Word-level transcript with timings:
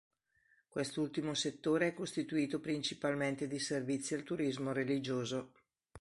Quest'ultimo 0.67 1.35
settore 1.35 1.89
è 1.89 1.93
costituito 1.93 2.59
principalmente 2.59 3.45
di 3.47 3.59
servizi 3.59 4.15
al 4.15 4.23
turismo 4.23 4.71
religioso. 4.73 5.51